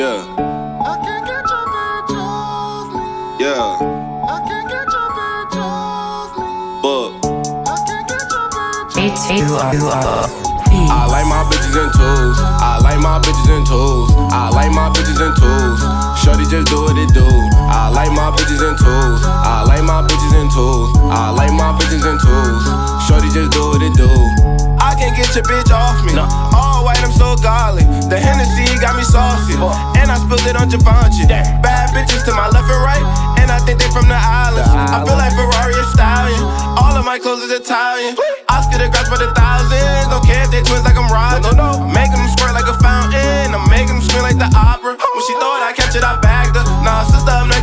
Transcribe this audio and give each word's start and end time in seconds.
Yeah. 0.00 0.24
I 0.80 0.96
can't 1.04 1.28
get 1.28 1.44
your 1.44 1.66
bitch 1.76 2.16
off 2.16 2.88
me. 2.88 3.44
Yeah. 3.44 3.76
I 4.24 4.40
can't 4.48 4.64
get 4.64 4.88
your 4.96 5.08
bitch 5.12 5.60
off 5.60 6.32
me. 6.40 6.48
But 6.80 7.20
I 7.68 7.76
can't 7.84 8.08
get 8.08 8.24
your 8.32 8.48
bitch 8.48 8.96
It's 8.96 9.28
you 9.28 9.60
are 9.60 9.74
you 9.76 9.84
are. 9.92 10.24
I 10.88 11.04
like 11.04 11.28
my 11.28 11.44
bitches 11.52 11.76
in 11.76 11.92
twos. 11.92 12.40
I 12.40 12.80
like 12.80 12.96
my 12.96 13.20
bitches 13.20 13.52
in 13.52 13.60
twos. 13.68 14.08
I 14.32 14.48
like 14.48 14.72
my 14.72 14.88
bitches 14.88 15.20
in 15.20 15.36
twos. 15.36 15.84
Shorty 16.24 16.48
just 16.48 16.72
do 16.72 16.80
what 16.80 16.96
it 16.96 17.12
do. 17.12 17.28
I 17.68 17.92
like 17.92 18.08
my 18.16 18.32
bitches 18.32 18.56
in 18.56 18.80
twos. 18.80 19.20
I 19.20 19.68
like 19.68 19.84
my 19.84 20.00
bitches 20.00 20.32
in 20.32 20.48
twos. 20.48 20.96
I 21.12 21.28
like 21.28 21.52
my 21.52 21.76
bitches 21.76 22.08
in 22.08 22.16
twos. 22.16 22.64
Shorty 23.04 23.28
just 23.36 23.52
do 23.52 23.68
what 23.68 23.84
it 23.84 23.92
do. 24.00 24.08
I 24.80 24.96
can't 24.96 25.12
get 25.12 25.28
your 25.36 25.44
bitch 25.44 25.68
off 25.68 26.00
me. 26.08 26.16
All 26.16 26.88
white, 26.88 27.04
I'm 27.04 27.12
so 27.12 27.36
godly. 27.36 27.84
The 28.08 28.16
Hennessy 28.16 28.64
got 28.80 28.96
me 28.96 29.04
saucy. 29.04 29.60
I 30.10 30.18
spilled 30.18 30.42
it 30.42 30.58
on 30.58 30.66
Givenchy. 30.66 31.30
Bad 31.30 31.94
bitches 31.94 32.26
to 32.26 32.34
my 32.34 32.50
left 32.50 32.66
and 32.66 32.82
right. 32.82 33.04
And 33.38 33.46
I 33.46 33.62
think 33.62 33.78
they 33.78 33.90
from 33.94 34.10
the 34.10 34.18
islands. 34.18 34.66
I 34.66 35.06
feel 35.06 35.14
like 35.14 35.30
Ferrari 35.38 35.74
is 35.78 35.86
Stallion. 35.94 36.42
All 36.74 36.90
of 36.98 37.06
my 37.06 37.18
clothes 37.18 37.46
is 37.46 37.54
Italian. 37.54 38.18
Oscar 38.50 38.82
the 38.82 38.90
grass 38.90 39.06
for 39.06 39.18
the 39.22 39.30
thousands. 39.38 40.10
Don't 40.10 40.26
care 40.26 40.42
if 40.42 40.50
they 40.50 40.62
twins 40.66 40.82
like 40.82 40.98
I'm 40.98 41.06
Roger. 41.10 41.54
Make 41.94 42.10
them 42.10 42.26
squirt 42.26 42.54
like 42.58 42.66
a 42.66 42.74
fountain. 42.82 43.54
I'm 43.54 43.66
making 43.70 43.98
them 43.98 44.02
scream 44.02 44.22
like 44.26 44.38
the 44.38 44.50
opera. 44.50 44.98
When 44.98 45.22
she 45.26 45.34
throw 45.38 45.54
it, 45.58 45.62
I 45.62 45.72
catch 45.74 45.94
it, 45.94 46.02
I 46.02 46.18
bagged 46.18 46.58
her. 46.58 46.64
Nah, 46.82 47.06
sister 47.06 47.30
up 47.30 47.46
next, 47.46 47.59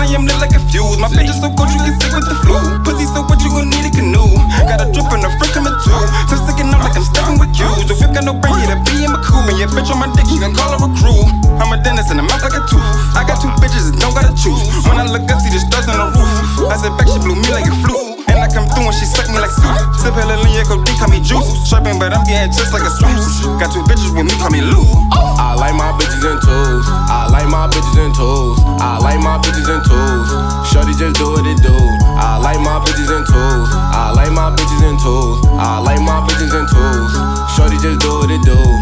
I 0.00 0.08
am 0.16 0.24
lit 0.24 0.40
like 0.40 0.56
a 0.56 0.60
fuse. 0.72 0.96
My 0.96 1.12
bitches 1.12 1.44
so 1.44 1.52
cold 1.52 1.68
you 1.68 1.80
get 1.84 1.92
sick 2.00 2.16
with 2.16 2.24
the 2.24 2.32
flu. 2.40 2.56
Pussy 2.88 3.04
so 3.04 3.20
what 3.28 3.36
you 3.44 3.52
gon' 3.52 3.68
need 3.68 3.84
a 3.84 3.92
canoe? 3.92 4.32
Got 4.64 4.80
a 4.80 4.88
drip 4.88 5.12
in 5.12 5.20
the 5.20 5.28
front 5.36 5.52
coming 5.52 5.76
too. 5.84 6.00
So 6.32 6.40
sticking 6.40 6.72
out 6.72 6.80
like 6.80 6.96
I'm 6.96 7.04
stepping 7.04 7.36
with 7.36 7.52
you. 7.60 7.68
The 7.84 7.92
whip 8.00 8.16
got 8.16 8.24
no 8.24 8.32
brain, 8.32 8.64
yeah, 8.64 8.72
the 8.72 8.76
B 8.80 9.04
in 9.04 9.12
my 9.12 9.20
cool. 9.20 9.44
And 9.44 9.60
your 9.60 9.68
bitch 9.68 9.92
on 9.92 10.00
my 10.00 10.08
dick, 10.16 10.24
you 10.32 10.40
can 10.40 10.56
call 10.56 10.72
her 10.72 10.80
a 10.80 10.88
crew. 10.96 11.20
I'm 11.60 11.68
a 11.68 11.76
dentist 11.84 12.08
in 12.08 12.16
the 12.16 12.24
mouth 12.24 12.40
like 12.40 12.56
a 12.56 12.64
tooth. 12.64 12.80
I 13.12 13.28
got 13.28 13.44
two 13.44 13.52
bitches 13.60 13.92
and 13.92 14.00
don't 14.00 14.16
gotta 14.16 14.32
choose. 14.32 14.72
When 14.88 14.96
I 14.96 15.04
look 15.04 15.28
up, 15.28 15.36
see 15.44 15.52
the 15.52 15.60
stars 15.60 15.84
on 15.92 16.00
the 16.00 16.08
roof. 16.16 16.72
I 16.72 16.80
said 16.80 16.96
back, 16.96 17.04
she 17.12 17.20
blew 17.20 17.36
me 17.36 17.52
like 17.52 17.68
a 17.68 17.76
flu. 17.84 18.16
And 18.32 18.40
I 18.40 18.48
come 18.48 18.64
through 18.72 18.88
and 18.88 18.96
she 18.96 19.04
suck 19.04 19.28
me 19.28 19.36
like 19.36 19.52
soup. 19.52 19.76
Sip 20.00 20.16
hella 20.16 20.40
lean, 20.40 20.56
yeah, 20.56 20.64
codeine, 20.64 20.96
call 20.96 21.12
me 21.12 21.20
juice. 21.20 21.44
Sharpin', 21.68 22.00
but 22.00 22.16
I'm 22.16 22.24
getting 22.24 22.48
just 22.56 22.72
like 22.72 22.88
a 22.88 22.92
swoosh. 22.94 23.44
Got 23.60 23.68
two 23.68 23.84
bitches 23.84 24.16
with 24.16 24.24
me, 24.24 24.32
call 24.40 24.48
me 24.48 24.64
Lou. 24.64 24.80
I 25.12 25.52
like 25.60 25.76
my 25.76 25.92
bitches 26.00 26.24
in 26.24 26.40
twos. 26.40 26.88
I 26.88 27.28
like 27.28 27.52
my 27.52 27.68
bitches 27.68 28.00
in 28.00 28.16
twos 28.16 28.49
my 29.30 29.38
bitches 29.38 29.70
in 29.70 29.80
tools. 29.86 30.28
Shorty 30.72 30.92
just 30.98 31.14
do 31.14 31.30
what 31.30 31.46
it 31.46 31.62
do. 31.62 31.70
I 32.18 32.38
like 32.42 32.58
my 32.58 32.82
bitches 32.82 33.06
in 33.06 33.22
tools. 33.30 33.70
I 33.70 34.10
like 34.10 34.32
my 34.32 34.50
bitches 34.50 34.82
in 34.82 34.98
tools. 34.98 35.46
I 35.54 35.78
like 35.78 36.00
my 36.02 36.26
bitches 36.26 36.50
in 36.50 36.66
tools. 36.66 37.12
Shorty 37.54 37.78
just 37.78 38.00
do 38.00 38.10
what 38.10 38.30
it 38.30 38.42
do. 38.42 38.79